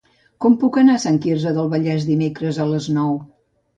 [0.45, 3.17] Com puc anar a Sant Quirze del Vallès dimecres a les nou?